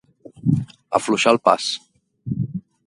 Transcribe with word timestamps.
Afluixar 1.01 1.35
el 1.37 1.41
pas. 1.49 1.69